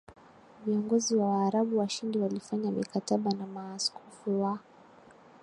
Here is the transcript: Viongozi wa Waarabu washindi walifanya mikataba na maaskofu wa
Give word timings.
Viongozi 0.65 1.15
wa 1.15 1.25
Waarabu 1.29 1.77
washindi 1.77 2.17
walifanya 2.19 2.71
mikataba 2.71 3.31
na 3.31 3.47
maaskofu 3.47 4.41
wa 4.41 4.59